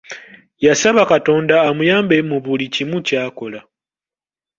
Yasaba 0.65 1.01
katonda 1.11 1.55
amuyambe 1.69 2.17
mu 2.29 2.37
buli 2.43 2.65
kimu 2.75 2.97
kyakola. 3.07 3.59